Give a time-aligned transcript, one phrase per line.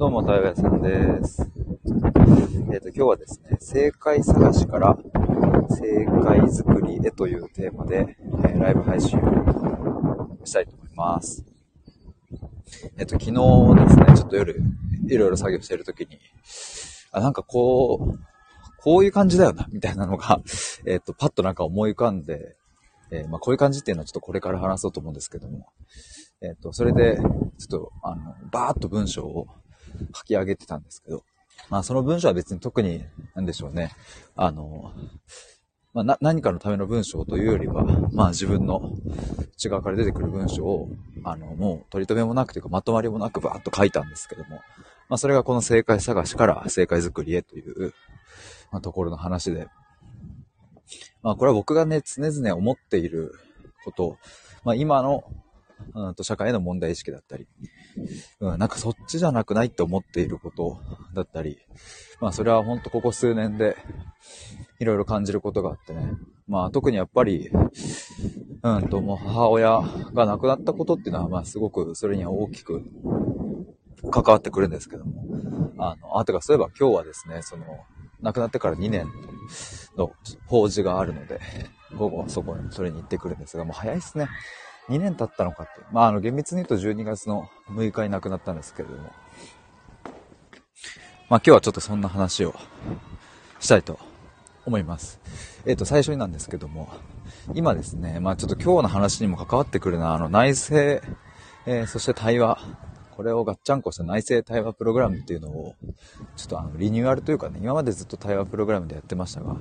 [0.00, 1.46] どうも、たいやさんです。
[2.72, 4.96] えっ、ー、と、今日はですね、正解探しから
[5.68, 11.44] 正解作りへというテーマで、えー、ライブ配信をしたいと思います。
[12.96, 14.62] えっ、ー、と、昨日ですね、ちょっと夜、
[15.06, 16.18] いろいろ作業してるときに、
[17.12, 18.18] あ、なんかこう、
[18.78, 20.40] こういう感じだよな、みたいなのが、
[20.88, 22.56] えっ、と、パッとなんか思い浮かんで、
[23.10, 25.66] えまあ、こういう感じっていうのはちょっとこれから話そうと思うんですけども、
[26.40, 29.46] えっ、と、それで、ちょっと、あの、バーっと文章を
[30.14, 31.24] 書き上げてたんですけど、
[31.68, 33.04] まあその文章は別に特に、
[33.34, 33.92] なんでしょうね。
[34.36, 34.92] あの、
[35.92, 38.92] まあ、何かのための文章というよりは、まあ自分の
[39.54, 40.88] 内側から出てくる文章を、
[41.24, 44.60] あの、もう取り留めもなくというかまとまりもなくバーッと書いたんですけども、
[45.08, 47.92] まあそれがこの正解探しから正解作りへという、
[48.70, 49.68] まあ、ところの話で、
[51.22, 53.34] まあこれは僕がね、常々思っている
[53.84, 54.16] こと、
[54.64, 55.24] まあ今の
[55.94, 57.46] うんと社会への問題意識だったり、
[58.40, 60.80] うん、なんかそっちじゃなくないって思っていること
[61.14, 61.58] だったり、
[62.20, 63.76] まあそれはほんとここ数年で
[64.78, 66.12] いろいろ感じることがあってね。
[66.48, 67.50] まあ特にやっぱり、
[68.62, 69.80] うんともう母親
[70.14, 72.82] が亡くなったことっていうのはまあすごくそれには大きく
[74.10, 75.24] 関わってくるんですけども。
[75.80, 77.64] あの、あ、てかそういえば今日はですね、その、
[78.20, 79.06] 亡くなってから2年
[79.96, 80.12] の
[80.46, 81.40] 法事があるので、
[81.96, 84.28] 午後はそこに、それに行ってくるんですが、もう早いっすね。
[84.90, 85.82] 2年経ったのかって。
[85.92, 89.12] まあ、あの、厳密に言うと12月の6日に亡くなったんですけれども。
[91.28, 92.56] まあ、今日はちょっとそんな話を
[93.60, 94.00] したいと
[94.66, 95.20] 思います。
[95.64, 96.88] えっ、ー、と、最初になんですけども、
[97.54, 101.06] 今ですね、まあちょっと今日の話にも関わってくるな、あの、内政、
[101.66, 102.58] えー、そして対話、
[103.16, 105.74] これをガッチャンコした内政対話プログラムっていうのを、
[106.34, 109.56] ちょっとあの、リニューアルというかね、今までずっと対話プログラムでやってましたが、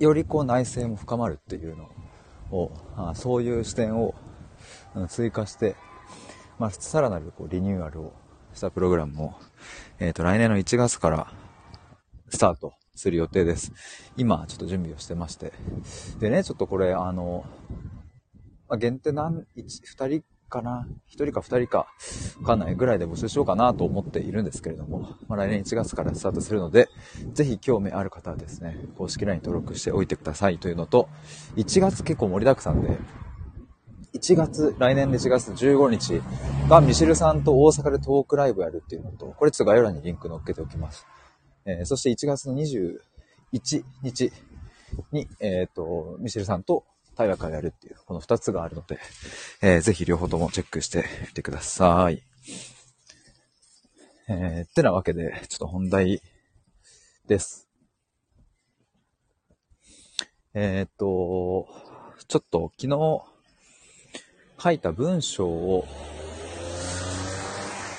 [0.00, 1.88] よりこう内政も深まるっていうのを、
[2.52, 4.14] をあそういう視点を
[5.08, 5.74] 追加して、
[6.58, 8.12] まあ、さらなるこうリニューアルを
[8.54, 9.34] したプログラムを、
[9.98, 11.32] えっ、ー、と、来年の1月から
[12.28, 13.72] スタートする予定です。
[14.16, 15.52] 今、ちょっと準備をしてまして。
[16.20, 17.44] でね、ちょっとこれ、あの、
[18.68, 21.78] まあ、限定何、2人かな ?1 人か2人か、
[22.40, 26.88] わかんないぐらいで募集しようかなと思っているんですけれども、まあ、来年1月からスタートするので、
[27.32, 31.08] ぜひ興味ある方はですね、公式 LINE 登録しておいてくださいというのと、
[31.56, 32.98] 1月結構盛りだくさんで、
[34.14, 36.22] 1月、来年で1月15日
[36.68, 41.06] がミシルさんと大阪でトークライブやるっていうのと、これちょっと概要欄にリンク載っけておきます。
[41.64, 44.32] えー、そして1月の21日
[45.12, 46.84] に、えっ、ー、と、ミシルさんと
[47.16, 48.98] 対話会やるっていう、この二つがあるので、
[49.60, 52.22] えー、ぜひ両方ともチェックしてみてください。
[54.28, 56.22] えー、ってなわけで、ちょっと本題
[57.26, 57.68] です。
[60.54, 61.68] えー、っと、
[62.28, 63.22] ちょっと昨日
[64.62, 65.90] 書いた文章を、ちょっ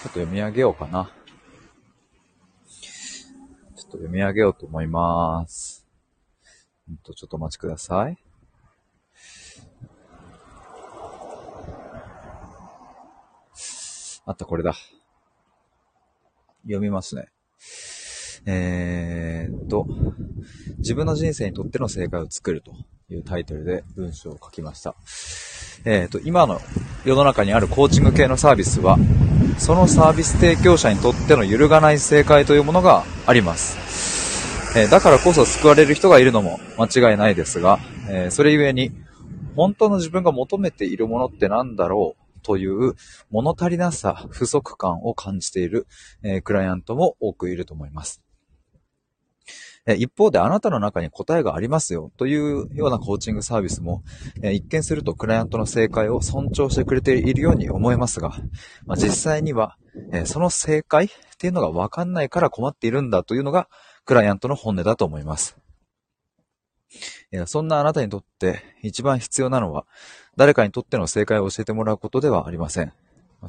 [0.01, 1.11] と読み上げようかな。
[3.75, 5.85] ちょっと読み上げようと思います。
[7.03, 8.22] ちょっとお待ちください。
[14.25, 14.73] あった、これだ。
[16.63, 17.27] 読みますね。
[18.45, 19.85] えー、っと、
[20.77, 22.71] 自分の人生にとっての正解を作ると
[23.09, 24.95] いうタイトルで文章を書きました。
[25.85, 26.61] えー、っと、今の
[27.03, 28.97] 世の中にあるコーチング系のサービスは、
[29.57, 34.79] そのサービス提供者にとっての揺るがない正解というものがあります。
[34.79, 37.79] えー、だからこそ救われる人がいるのも間違いないですが、
[38.09, 38.91] えそれゆえに、
[39.55, 42.22] 本当の自分が求めているものって何だろう？
[42.43, 42.93] という
[43.31, 45.87] 物足りなさ、不足感を感じている、
[46.23, 48.21] えー、クライアントも多くいると思います。
[49.97, 54.03] 一方であなたの中に答えがありますよというようなコーチングサービスも、
[54.41, 58.29] 一見するとクライアントの正解を尊重してくれているように思えますが、
[58.85, 59.77] まあ、実際には、
[60.25, 63.67] その正解っていうのがわかんないから困っているんだというのが
[64.05, 65.57] クライアントの本音だと思います。
[67.47, 69.85] そんなあなたにとって一番必要なのは、
[70.35, 72.93] 誰かにとっての正解を教えてもらうことではありません。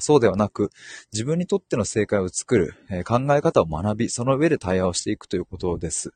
[0.01, 0.71] そうではなく、
[1.13, 6.13] 自分にとっての正解を作る、え考え方を学び、その上で対話をしていくということです。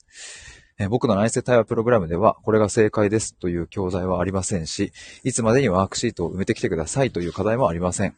[0.78, 4.92] え僕の内政対話プログラムでは、これが正解ですという教材はありませんし、
[5.24, 8.16] いつまでにワークシートを埋めてきてくださいという課題もありません。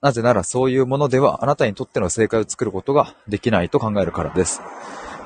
[0.00, 4.62] なぜならそういうものではあなたにとっての正解を作ることができないと考えるからです。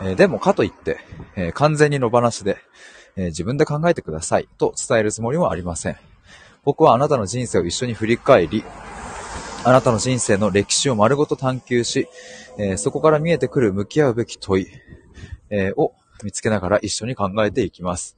[0.02, 0.98] えでもかといって、
[1.36, 2.58] え完全に野放しで、
[3.16, 5.96] え自分で考えてくださいと伝えるつもりはありません。
[6.64, 8.64] 僕はあなたの人生を一緒に振り返り、
[9.64, 12.08] あなたの人生の歴史を丸ごと探求し、
[12.58, 14.66] えー、そこから見えてくる向き合うべき問い、
[15.50, 18.16] えー、を見つけながら一緒に考えていきます。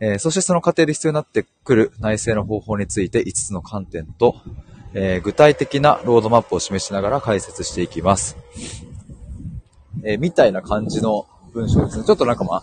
[0.00, 4.36] えー、そしてその過程で必要になってくる内政の方法について5つの観点と、
[4.94, 8.36] え、具体的なロードマップを示しながら解説していきます。
[10.04, 12.04] え、みたいな感じの文章ですね。
[12.04, 12.62] ちょっとなんかま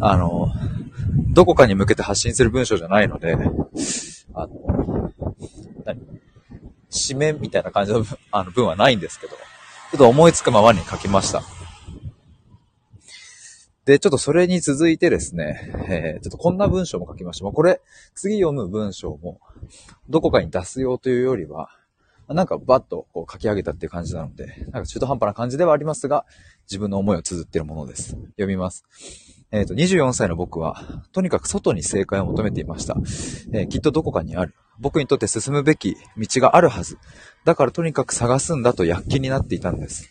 [0.00, 0.48] あ、あの、
[1.34, 3.36] どこかに向けて発信する文章じゃないので、
[4.34, 5.12] あの、
[5.84, 6.00] 何？
[6.90, 11.42] 締めみたいな感じの あの文はないんですけど、ちょっと思いつくままに書きました。
[13.84, 17.44] で、ちょっとそれに続いてですね、えー、ちょっとこんな文章も書きました。
[17.44, 17.82] もうこれ、
[18.14, 19.40] 次読む文章も、
[20.08, 21.68] どこかに出すよというよりは、
[22.28, 26.24] なんかバッとこう書き上げたっていう感じなので、なんか中途半端な感じではありますが、
[26.62, 28.12] 自分の思いを綴っているものです。
[28.12, 28.84] 読みます。
[29.54, 32.96] えっ、ー、と、24歳の僕は、とにかく外に正解を求めていました。
[33.52, 34.52] えー、きっとどこかにある。
[34.80, 36.98] 僕にとって進むべき道があるはず。
[37.44, 40.10] だからとにかく探すんだと躍起になっていたんです。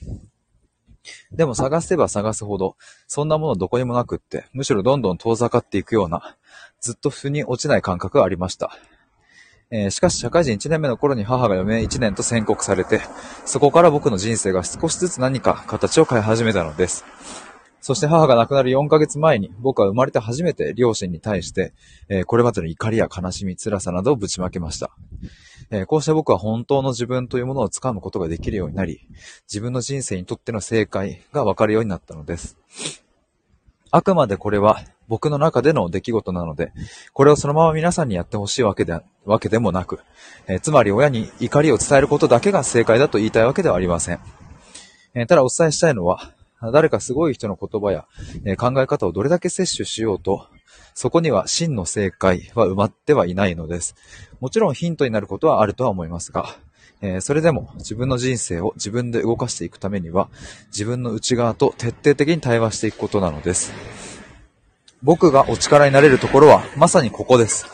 [1.33, 6.37] でも探せば探すほど、そんなものどこにもなくって、むしろどんどん遠ざかっていくような、
[6.79, 8.71] ずっと腑に落ちない感覚がありました。
[9.71, 13.01] えー、しかし社会人1年目の頃に母が余命1年と宣告されて、
[13.43, 17.03] そこから僕の人生が少しずつ何か形を変え始めたのです。
[17.83, 21.73] そして母が亡くなる4ヶ月前に僕は生まれて初めて両親に対して、
[22.07, 24.91] えー、これまでの怒りや悲しみ、辛さなどをぶちまけました。
[25.69, 29.01] えー、こうして僕は本当の自分というものをつかむことができるようになり、
[29.51, 32.57] 自分の人生にとっての正解がわかるようになったのです。
[33.91, 36.71] あくまでこれは僕の中での出来事なので、
[37.11, 39.99] これをそのまま皆さんにやってほしいわけで、わけでもなく、
[40.47, 44.21] えー、つまり親に怒りを伝えることだけが正解だと言いたいわけではありません。
[45.15, 46.31] えー、ただお伝えしたいのは、
[46.71, 48.05] 誰かすごい人の言葉や、
[48.45, 50.47] え、考え方をどれだけ摂取しようと、
[50.95, 53.95] そこには真の正解は埋まってはいないのです。
[54.39, 56.55] もちろんヒントになることはあるとは思いますが、
[57.01, 60.29] え、それでも自分の人生を自分で動かしていくためには、
[60.67, 63.73] 自分の内側と徹底的に対話していくことなのです。
[65.01, 67.65] 僕がお力になれるところはまさにここです。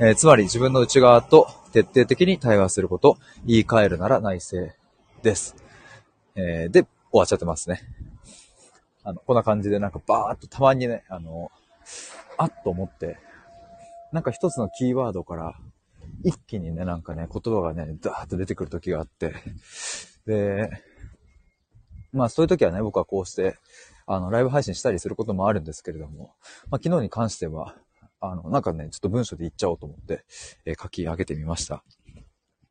[0.00, 4.74] えー、つまり自分の内側と徹底的に対話すること、言い換えるなら内政
[5.22, 5.56] です。
[6.36, 7.80] えー、で、終わっちゃってますね。
[9.04, 11.52] あの、こんな感じでなんかバーっとたまにね、あの、
[12.38, 13.18] あっと思って、
[14.12, 15.54] なんか一つのキーワードから
[16.24, 19.34] 一気にね、なんかね、言葉がね、ダーッと出てくる時があって、
[20.26, 20.70] で、
[22.12, 23.58] まあそういう時はね、僕はこうして、
[24.06, 26.34] あの、ライブ配信したりすることもあるんですけれども、
[26.70, 27.76] まあ昨日に関しては、
[28.20, 30.24] あの、なんかね、ちょっと文章で言っちゃおうと思って、
[30.64, 31.84] えー、書き上げてみました。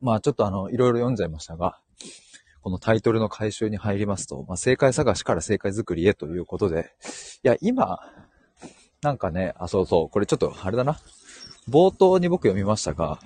[0.02, 1.80] まあちょっとあの、いろいろ読んじゃいましたが、
[2.64, 6.94] このタイトルの回収に入りますと、まあ、正解探しから正解作りへということで、
[7.44, 8.00] いや、今、
[9.02, 10.98] なんかね、あ、そうそう、これちょっと、あれだな。
[11.70, 13.20] 冒頭に僕読みましたが、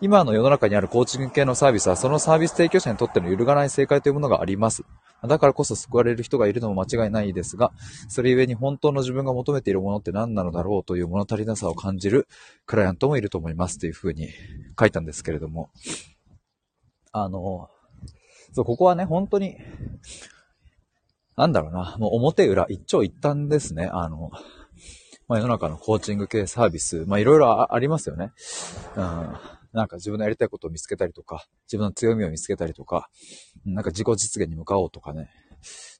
[0.00, 4.82] 今の世の中にあるコーチング系のサービスは、そのサービス提供者にとっての揺るがない正解というものがあります。
[5.22, 7.72] だからこそ救われる人がいるのも間違いないですが、
[8.08, 12.26] それゆえに本当の自分が求めているものって何なのだろうという物足りなさを感じる
[12.66, 14.28] クライアントもいると思いますというふうに
[14.78, 15.70] 書いたんですけれども、
[17.12, 17.68] あの、
[18.52, 19.56] そう、ここはね、本当に、
[21.36, 23.88] なんだろうな、もう表裏一長一短ですね。
[23.92, 24.30] あの、
[25.28, 28.32] まあ、世の中のコーチング系サービス、まあいろいろありますよね。
[28.96, 29.36] うん。
[29.72, 33.10] なんか自分のやりたいことを見つけたりとか、自分の強みを見つけたりとか、
[33.66, 35.30] なんか自己実現に向かおうとかね。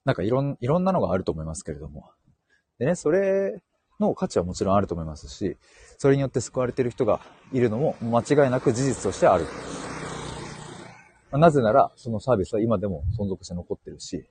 [0.04, 2.10] なんかいろん、いろんなのがあると思いますけれども。
[2.78, 3.60] でね、それ
[4.00, 5.58] の価値はもちろんあると思いますし、
[5.98, 7.20] それによって救われている人が
[7.52, 9.46] いるのも間違いなく事実としてある。
[11.32, 14.24] なぜなら、そのサービスは今でも存続して残ってるし、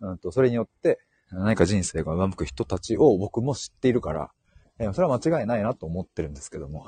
[0.00, 0.98] うんと、それによって
[1.30, 4.30] 何か人生が上向く人たちを僕も知っているから、
[4.78, 6.86] えそれは間違いないなと思ってるんですけども。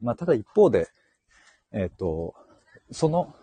[0.00, 0.88] まあ、ただ一方で、
[1.72, 2.34] えっ、ー、と、
[2.90, 3.34] その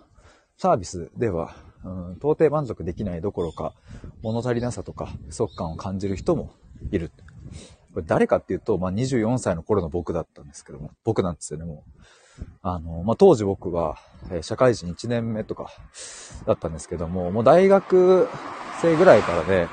[0.58, 3.74] サービスでは、うん、到底満足できないどころか、
[4.22, 6.54] 物足りなさとか、不足感を感じる人も
[6.92, 7.12] いる。
[7.94, 11.95] これ誰かっていうと、まあ、24歳の頃の僕だったんですけども、僕なんですよね、もう。
[12.62, 13.98] あの、まあ、当時僕は、
[14.32, 15.72] え社会人1年目とか
[16.46, 18.28] だったんですけども、もう大学
[18.82, 19.68] 生ぐらいからで、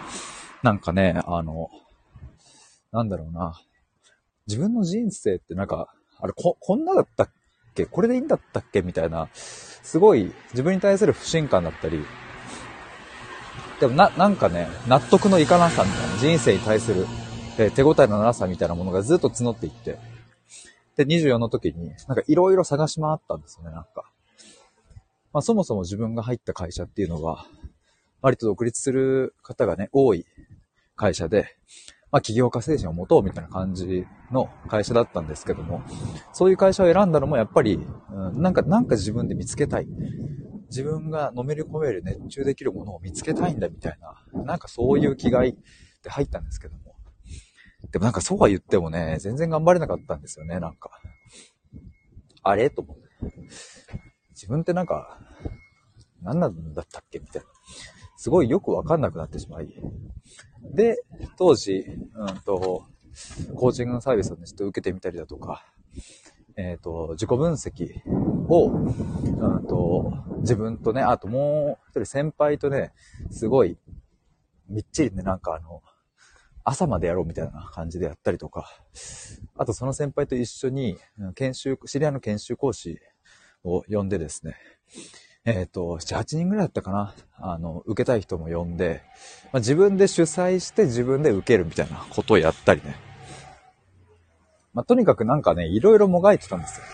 [0.63, 1.71] なんかね、あの、
[2.93, 3.55] なんだろうな。
[4.47, 5.89] 自分の人生ってなんか、
[6.21, 7.31] あれ、こ、こんなだったっ
[7.75, 7.87] け？
[7.87, 8.83] これでいいんだったっけ？
[8.83, 12.05] みたいな、すごい自分に対する不信感だったり、
[13.81, 17.07] でもな、なんかね、納得のいかなさみたいな、人生に対する、
[17.59, 19.99] え、手応えのなさみたいなものがずっと募っていって、
[20.97, 24.11] で、24の時に、なんかいろいろ探し回ったんですよね、なんか。
[25.33, 27.47] まあそもそも自分が入った会社っていうのは、
[28.21, 30.27] 割と独立する方がね、多い
[30.95, 31.57] 会社で、
[32.11, 35.83] まあ起業家精神を持とうみたいな感じの会社だったんですけども、
[36.33, 37.75] そういう会社を選んだのもやっぱり、
[38.11, 39.87] うん、なんか、なんか自分で見つけたい。
[40.69, 43.99] 自分がのめり込める熱中できるものを見つけたいんだみたい
[44.35, 45.55] な、なんかそういう気概
[46.03, 46.82] で入ったんですけども、
[47.93, 50.91] でもなんかそうは言ってもね、全然頑張れなかったんですよね、なんか。
[52.43, 52.71] あれ？
[52.71, 53.03] と思って。
[54.31, 55.21] 自分ってなんか、
[56.23, 57.19] 何なんだったっけ？
[57.19, 57.49] みたいな。
[58.17, 59.69] すごいよくわかんなくなってしまい。
[60.75, 60.97] で、
[61.37, 61.85] 当時、
[62.15, 62.87] うんと、
[63.57, 65.65] コーチングのサービスをね、ちょっと受けてみたりだとか、
[66.57, 67.89] えっ、ー、と、自己分析
[68.49, 72.93] を、うんと、自分とね、あともう一人先輩とね、
[73.31, 73.77] すごい、
[74.69, 75.83] みっちりね、なんかあの、
[76.65, 78.69] 朝までやろうみたいな感じでやったりとか、
[79.57, 80.97] あとその先輩と一緒に、
[81.35, 83.01] 研修、知り合いの研修講師
[83.65, 84.57] を呼んでですね、
[85.45, 87.15] えっ、ー、と、7、8人ぐらいだったかな。
[87.37, 89.03] あの、受けたい人も呼んで、
[89.53, 92.95] まあ、自分で主催して自分で受けるみたいなことをやったりね。
[94.73, 96.87] まあ、とにかくなんかね、いろいろもがいてたんですよ。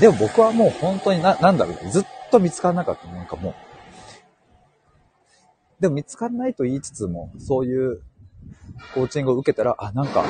[0.00, 3.06] でも僕はもう本当にな、なんだろう、ずっと見つからなかった。
[3.06, 3.54] なんかもう。
[5.80, 8.02] でも見つからないと言いつつも、そういう
[8.94, 10.24] コーチングを受けたら、あ、なんか、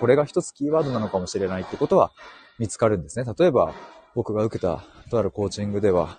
[0.00, 2.12] これが一つキーワードなのかもしれないってことは
[2.58, 3.24] 見つかるんですね。
[3.38, 3.74] 例えば、
[4.14, 6.18] 僕が受けたとあるコーチングでは、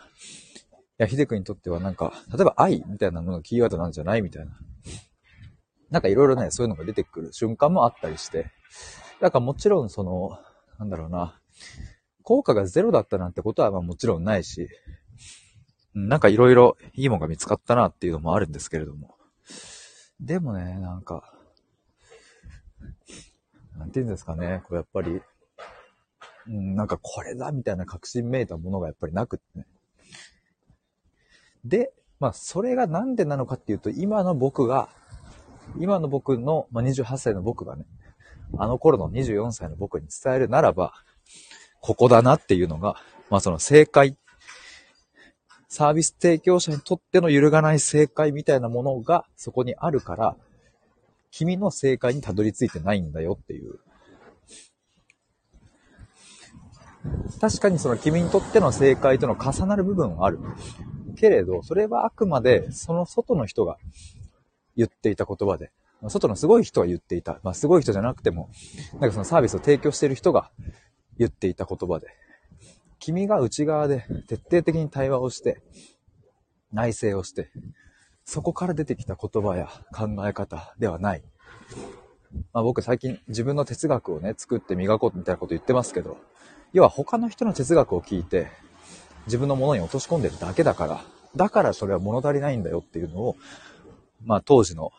[1.00, 4.52] いや、秀くんにとってはなんか、例えば愛みたいなものがキーワードなんじゃないみたいな。
[5.90, 8.52] なんかいろいろね、そういうのが出てくる瞬間もあったりして。
[9.22, 10.38] だからもちろんその、
[10.78, 11.40] なんだろうな、
[12.24, 14.70] 効果がゼロだったなんてことはまあもちろんないし、
[15.94, 19.16] なんかいろいろいいものが見つかったなっていうのもあるんですけれども。
[20.20, 21.34] でもね、なんか、
[23.78, 25.22] なんて言うんですかね、こうやっぱり、
[26.48, 29.66] うん、なんかこれだみたいな確信めいたものがやっぱりなくってね。
[31.64, 34.90] で、まあそれがなんでなのかっていうと、今の僕が、
[35.78, 37.86] 今の僕の、まあ、28歳の僕がね、
[38.58, 40.94] あの頃の24歳の僕に伝えるならば、
[41.80, 42.96] ここだなっていうのが、
[43.30, 44.18] まあその正解、
[45.70, 50.36] サービス提供者にとっての揺るがない正解みたいなものがそこにあるから、
[51.32, 53.80] 君の正解にたどり着いてないんだよっていう
[57.40, 60.40] 確かにその君にとっての正解との重なる部分はある。
[61.16, 63.78] けれど、それはあくまでその外の人が
[64.76, 65.72] 言っていた言葉で、
[66.08, 67.40] 外のすごい人が言っていた。
[67.44, 68.50] まあ、すごい人じゃなくても、
[68.94, 70.50] なんかそのサービスを提供している人が
[71.18, 72.08] 言っていた言葉で、
[73.10, 75.62] 君が内側で徹底的に対話をして、
[76.72, 77.50] 内省をして、
[78.24, 81.24] そこから出てきた言葉や考え方ではない。
[82.54, 86.18] まあ、僕最近自分の哲学をね、作って磨こうみたいなこと言ってますけど、
[86.72, 88.52] 要は他の人の哲学を聞いて、
[89.26, 91.04] 自分のものに落とし込んでるだけだから、
[91.36, 93.36] だからそれは物足りないんだよっていうのを、
[94.24, 94.92] まあ当時の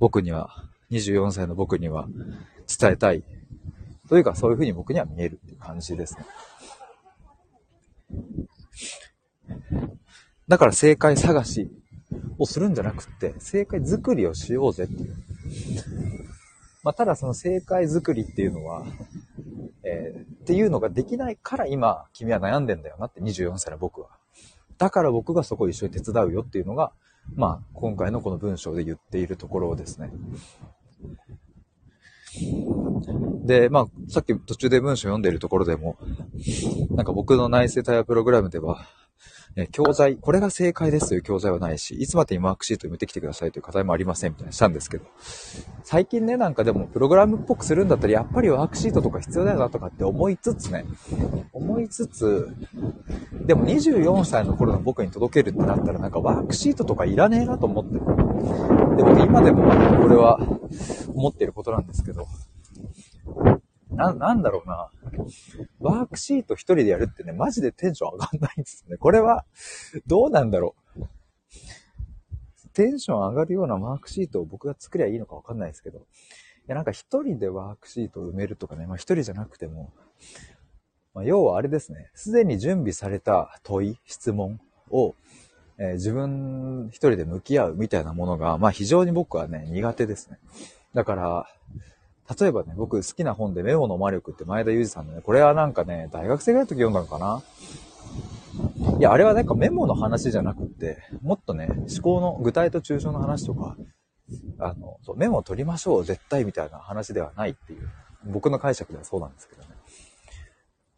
[0.00, 2.08] 僕には、24歳の僕には
[2.66, 3.22] 伝えたい。
[4.08, 6.24] というかそういうふうに僕には見えるっていう感じですね。
[10.46, 11.70] だから正解探し
[12.38, 15.16] をするんじゃなくって、正解作りをしようぜっていう。
[16.82, 18.84] まあ、ただその正解作りっていうのは、
[19.84, 24.08] えー、っていうのができないから今、君は悩んでんだよなって24歳の僕は。
[24.76, 26.92] だから僕がそこを一緒に手伝うよっていうのが、
[27.34, 30.12] まあ、今回のこの文章で言っているところですね。
[33.44, 35.96] で、まあ、さっき途中で文章読んでいるところでも、
[36.90, 38.86] なんか僕の内政対話プログラムでは、
[39.56, 45.04] え教材、これが正解ですという教材はないし、いつまでにワークシート埋めてきてくださいという課題もありませんみたいなしたんですけど、
[45.84, 50.84] 最近ね、なんかでもプログラムっぽくするんだったらやっぱりワークシートとか必要だよなとかって思いつつね、
[51.52, 52.52] 思いつつ、
[53.46, 57.92] でも24歳の頃の僕に届けるってなったらなんかワークシートとかいらねえなと思って。
[57.94, 59.62] で、僕今でも
[60.02, 60.40] これは
[61.14, 62.26] 思っていることなんですけど、
[63.94, 64.90] な、なんだろうな。
[65.80, 68.96] ワークシート一人でやるってね、マジでテンション上がんないんですね。
[68.96, 69.44] これは、
[70.06, 71.06] どうなんだろう。
[72.72, 75.98] テンション上がるようなワークシートを僕が作りゃいいのかわかんないですけど。
[75.98, 76.02] い
[76.66, 79.92] や、なんか一人でワークシートを埋めるとかね、まあ一人じゃなくても、
[81.14, 84.60] まあ、要はあれですね、すでに準備された問い、質問
[84.90, 85.14] を、
[85.78, 90.38] えー、自分一人で向き合うみたいなものが、まあ非常に僕はね、苦手ですね。
[90.94, 91.46] だから、
[92.40, 97.42] 例えばね、僕好きな本でメモの魔力って前田裕二さんのね、これはなんかね、大学生ぐらいの時読んだのかな
[98.98, 103.76] いや、あれはなんかメモの話じゃなくって、もっとね、思考の具体と抽象の話とか、
[104.58, 107.90] あの、そうメモを取りましょう、絶対みたいな話ではないっていう、
[108.24, 109.68] 僕の解釈ではそうなんですけどね。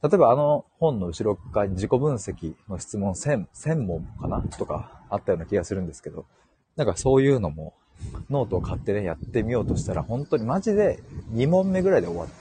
[0.03, 4.43] 例えばあの本の後ろ側に自己分析の質問1000、1000問かな？
[4.43, 6.27] とかあったような気がするんですけど、
[6.77, 7.75] なんかそういうのも
[8.31, 11.01] ノートを買ってね、やってみようとしたら、本当にマジで
[11.33, 12.33] 2問目ぐらいで終わる。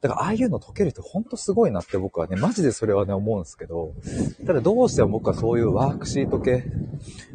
[0.00, 3.94] だからああいうの解けるって本当すごいなって僕はね、マジでそれはね、思うんですけど、
[4.46, 6.64] ただどうしても僕はそういうワークシート系、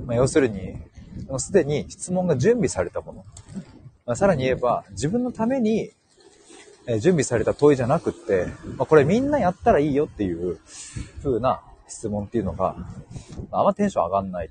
[0.05, 0.77] まあ、要するに、
[1.37, 3.25] すでに質問が準備されたもの、
[4.05, 5.91] まあ、さらに言えば、自分のために
[6.85, 10.59] え準備された問いじゃなくって、まあ、これみんなやったらいいよっていう
[11.23, 12.75] 風な質問っていうのが、
[13.51, 14.49] あんまテンション上がんない。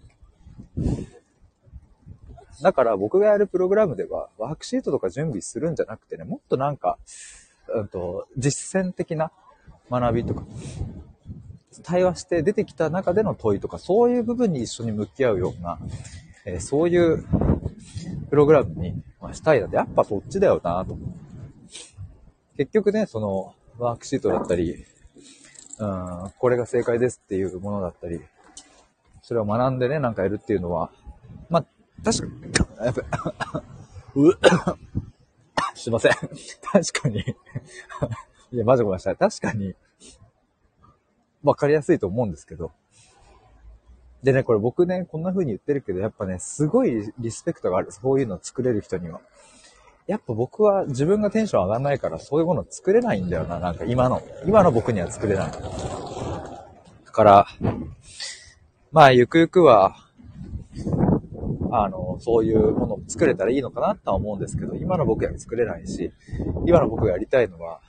[2.63, 6.99] だから僕がやるプログラムでは、ワークシートとか準備するんじゃなくてね、もっとなんか、
[7.75, 9.33] うんと、実践的な
[9.91, 10.45] 学びとか、
[11.83, 15.79] 対話して出てきた中での問いとか、そういう部分に一緒に向き合うような、
[16.45, 17.25] えー、そういう
[18.31, 19.03] プログラムに
[19.33, 20.97] したいなって、やっぱそっちだよなと。
[22.57, 24.85] 結局ね、その、ワークシートだったり、
[25.79, 28.21] うん、これが正解ですっていうものだったり、
[29.23, 30.91] それを学んでね、なんかやるっていうのは、
[31.49, 31.65] まあ、
[32.05, 33.63] 確かに、やっぱ、
[34.15, 34.33] う
[35.75, 36.13] すいません。
[36.13, 37.25] 確かに
[38.53, 39.17] いや、マジごめんなさい。
[39.17, 39.75] 確かに、
[41.43, 42.73] わかりやすいと思うんですけど。
[44.23, 47.91] でね、これ僕ね、こんな風に言ってるけど、やっぱね、すごいリスペクトがある。
[47.91, 49.21] そういうの作れる人には。
[50.07, 53.59] やっぱ僕は自分がテンション上がんないからそういうもの作れないんだよな。
[53.59, 55.51] なんか今の、今の僕には作れない。
[55.51, 55.59] だ
[57.11, 57.47] から、
[58.93, 59.97] まあ、ゆくゆくは、
[61.71, 66.13] あの、そういうものを作れたらいいのかなとは思うんですけど、今の僕は作れないし、
[66.67, 67.81] 今の僕がやりたいのは、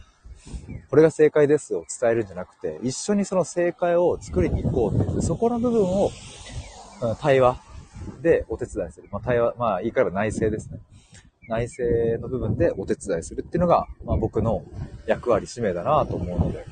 [0.89, 6.09] これが正解ですを伝えるんじゃなくて、一緒にその正解を作りに行こうっていう、そこの部分を、
[7.19, 7.61] 対話
[8.21, 9.09] でお手伝いする。
[9.11, 10.79] まあ、対話、まあ、言い換えば内政ですね。
[11.49, 14.63] 内政の部分でお手伝いするっていうのが、まあ、僕の
[15.05, 16.65] 役割、使命だなと思うので、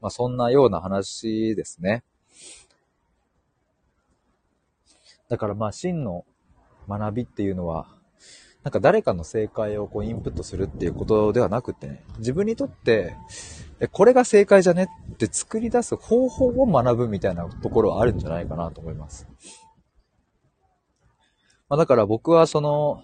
[0.00, 2.02] まあ、そんなような話ですね。
[5.28, 6.24] だからまあ真の
[6.88, 7.86] 学びっていうのは、
[8.62, 13.16] なんか誰かの正解をこうインプットするっていうことではなくてね、自分にとって、
[13.92, 19.26] これが正解じゃねって作り出す方法を学ぶみたいなところはあるんじゃないかなと思います。
[21.68, 23.02] まあ、だから僕はその、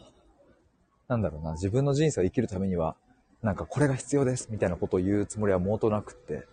[1.08, 2.96] なんだろうな、自分の人生を生きるためには、
[3.40, 6.46] なんかこれが必要ですみたいなことを言うつもりは毛頭なくって、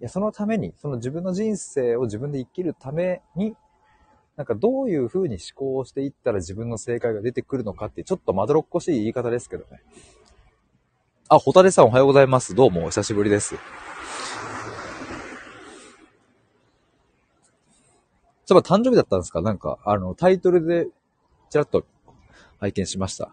[0.00, 3.54] いや、そのために、その自分の人生を自分で生きるために
[4.36, 9.82] なんかどういう風に思考をしていったら自分の正解が出てくるのかってちょっとまどろっこしい言い方ですけどね。
[11.28, 12.54] あ、ホタレさんおはようございます。
[12.54, 13.56] どうもお久しぶりです。
[18.46, 19.42] そういえば誕生日だったんですか？
[19.42, 20.88] なんか、あの、タイトルで
[21.50, 21.84] ちらっと
[22.58, 23.30] 拝見しました。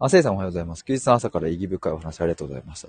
[0.00, 0.84] あ、せいさんおはようございます。
[0.84, 2.88] 休日の朝から意義深いお話ありがとうございました。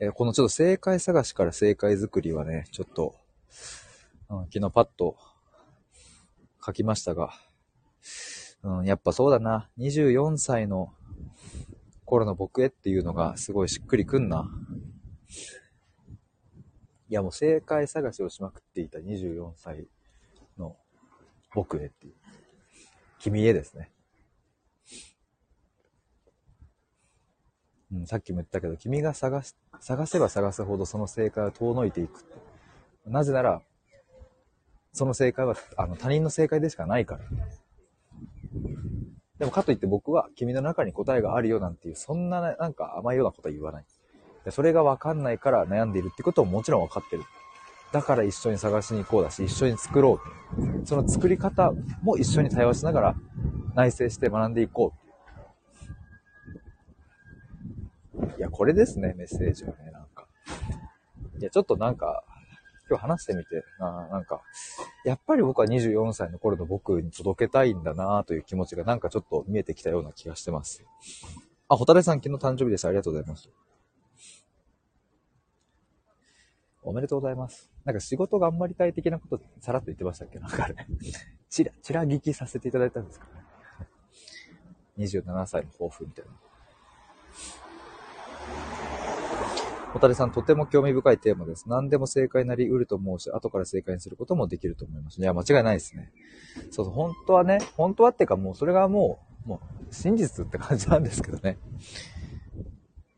[0.00, 3.14] えー、このちょっと正解探しから正解作りはね、ちょっと、
[4.28, 5.16] うん、昨日パッと
[6.64, 7.32] 書きましたが、
[8.64, 9.68] うん、やっぱそうだな。
[9.78, 10.92] 24歳の
[12.04, 14.50] 頃の僕へっていうのがすごいしっくりくんな。
[17.08, 19.86] いやもう正解探しをしまくっていた24歳
[20.58, 20.76] の
[21.54, 22.14] 僕へっていう。
[23.20, 23.90] 君へですね。
[27.92, 32.24] うん、さっきも言ったけど、君が探す、探せば探すほどその正解は遠のいていく。
[33.06, 33.62] なぜなら、
[34.92, 37.20] その正解は、あの、他人の正解でしかないから。
[39.38, 43.84] でもかといって僕は君の中に答えがあるよなんていう、そんななんか甘いようなことは言わない。
[44.44, 47.22] でそれがわかんないから悩んでいるってことももちろんわかってる。
[47.90, 50.20] だから一緒に探しに行こうだし、一緒に作ろ
[50.84, 50.86] う。
[50.86, 51.72] その作り方
[52.02, 53.16] も一緒に対話しながら
[53.74, 54.99] 内省して学んでいこう。
[58.40, 60.26] いや、これですね、メッセージはね、なんか。
[61.38, 62.24] いや、ちょっとなんか、
[62.88, 64.40] 今日話してみて、ななんか、
[65.04, 70.82] やっぱり僕は24歳の頃の僕に届けたいんだなという気持ちがなんかちょっと見えてきたような気がしてます。
[71.68, 72.88] あ、ホタレさん昨日誕生日でした。
[72.88, 73.50] ありがとうございます。
[76.82, 77.70] おめでとうございます。
[77.84, 80.38] なんか仕事頑張りたい的なことさらっと言ってましたっけ？
[80.38, 80.74] なんかあれ。
[81.50, 83.42] ちら、ちら聞きさせていただいたんですかね。
[84.96, 86.30] 27歳の抱負みたいな。
[89.92, 91.68] 小谷さん、とても興味深いテーマです。
[91.68, 95.20] 何でも正解なり得ると思うし、後から正解にすることもできると思います。
[95.20, 96.12] いや、間違いないですね。
[96.70, 101.58] そうそう、本当はね、本当はってかもうそれがもう、もう真実って感じなんですけどね。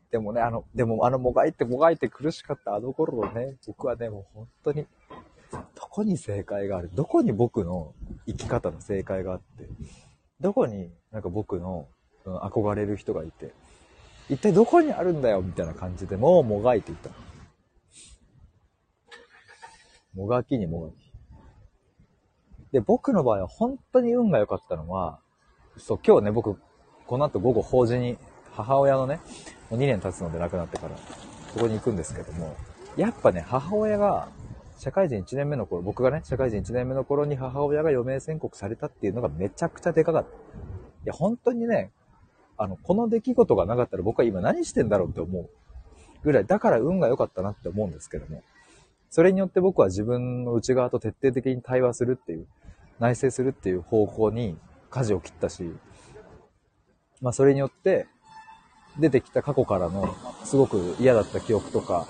[0.09, 4.87] でもね、あの、でもあの、もがいてもがいて苦しかったあの頃のね、僕はね、もう本当に、
[5.51, 5.59] ど
[5.89, 6.89] こに正解がある？
[6.95, 7.93] どこに僕の
[8.25, 9.67] 生き方の正解があって、
[10.39, 11.87] どこになんか僕の、
[12.25, 13.53] 憧れる人がいて、
[14.29, 17.09] 一体どこにあるんだよみたいな感じでもうもがいていた。
[20.15, 20.93] もがきにもがき。
[22.71, 25.19] で、僕の場合は本当に運が良かったのは、
[25.77, 26.57] そう、今日ね、僕、
[27.05, 28.17] この後午後法事に、
[28.51, 29.19] 母親のね、
[29.69, 30.95] もう2年経つので亡くなってから、
[31.53, 32.55] そこに行くんですけども、
[32.95, 34.29] やっぱね、母親が
[34.77, 40.29] 社会人1年目の頃、僕がね、社会人1年目の頃に母親が余命宣告されたっていうのがめちゃくちゃでかかった。
[40.29, 40.31] い
[41.05, 41.91] や、本当にね、
[42.57, 45.49] あの、この出来事がなかったら僕は今何してんだろうって思う
[46.23, 48.43] ぐらい、だから運が良かったなって思うんですけども、
[49.09, 52.47] それによって僕は自分の内側と徹底的に対話するっていう、
[52.99, 54.57] 内省するっていう方向に
[54.89, 55.71] 舵を切ったし、
[57.21, 58.07] まあそれによって
[58.99, 62.07] 出てきた過去からのすごく嫌だった記憶とか、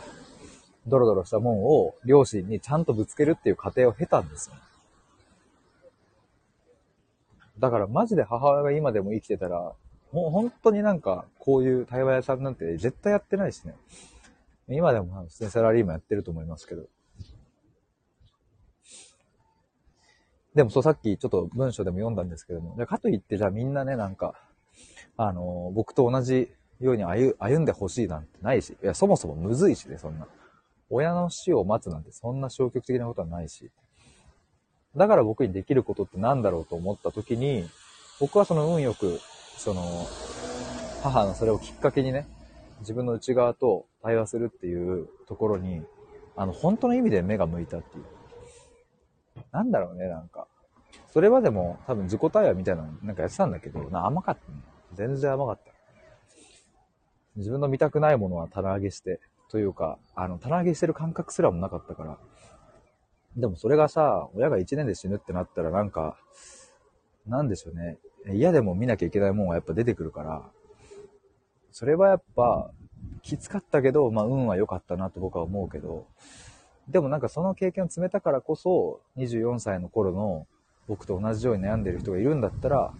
[0.88, 4.56] ドロドロしたもんを両親にちゃんとぶつけるっていう過程を経たんですよ。
[7.60, 9.74] だからマジで母親が今でも生きてたら、
[10.14, 13.74] もう本当になんかこういう対話屋さんなんて絶対やってないしね。
[14.70, 16.84] 今でも普通にサラリーマンやってると思いますけど。
[20.56, 24.36] でもそうさっきちょっと文章でも読んだんですけども、かといってじゃあみんなね、なんか、
[25.18, 30.28] あの、僕と同じように歩歩んでほしいなんてないし、いや、そもそもむずいしね、そんな。
[30.92, 33.72] 親の死を待つなんてそんな消極的なことはないし。
[34.96, 37.68] だから僕にできることって何だろうと思った時に、
[38.20, 39.20] 僕はその運よく、
[39.58, 40.08] その、
[41.02, 42.28] 母のそれをきっかけにね、
[42.80, 45.84] 自分の内側と対話するっていうところに、
[46.36, 48.06] あの、本当の意味で目が向いたっていう。
[49.52, 50.48] なんだろうね、なんか。
[51.12, 54.58] それまでも多分自己対話みたいなのなんかやってたんだけど、な甘かったね。
[54.94, 55.72] 全然甘かった。
[57.36, 62.18] 自分の見たくないものは棚上げして、というか、あの、棚上げしてる感覚すらもなかったから。
[63.38, 66.18] でもそれがさ、親が1年で死ぬってなったらなんか、
[67.28, 67.98] なんでしょうね。
[68.32, 70.44] 嫌でも見なきゃいけないもんはやっぱ出てくるから、
[71.72, 72.72] それはやっぱ、
[73.22, 76.08] きつかったけど、まあ運は良かったなと僕は思うけど、
[76.88, 80.48] でもなんかその経験を積めたからこそ、24歳の頃の
[80.88, 82.94] 僕と同じように悩んでる人がいるんだったら、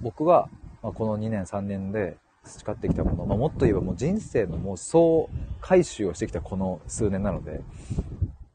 [0.00, 0.48] 僕は、
[0.82, 5.28] まこの2年3年で培ってきたもの、まあ、もっと言えばもう人生のもう総
[5.60, 7.60] 回収をしてきたこの数年なので、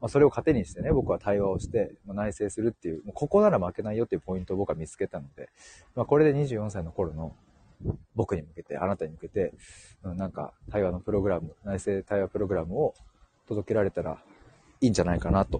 [0.06, 5.48] まあ、それを糧にしてね、僕は対話をして、まあ、内省するっていう、もうここなら負けないよっていうポイントを僕は見つけたので、
[5.96, 7.34] まあ、これで24歳の頃の
[8.14, 9.52] 僕に向けて、あなたに向けて、
[10.04, 12.94] うん、なんか対話のプログラム、内政対話プログラムを
[13.48, 14.18] 届けられたら
[14.80, 15.58] いいんじゃないかなと。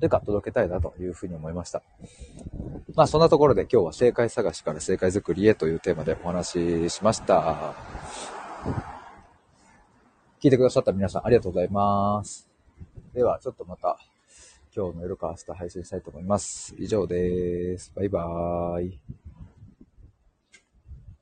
[0.00, 1.82] というか、届けたいなというふうに思いました。
[2.94, 7.74] まあ、そんなところで今日は正解探しから正解作りへというテーマでお話ししました。
[10.40, 12.47] 聞いてくださった皆さんありがとうございます。
[13.14, 13.98] では、ちょっとまた
[14.74, 16.74] 今日の夜か明日配信したいと思います。
[16.78, 17.92] 以上です。
[17.96, 19.27] バイバーイ。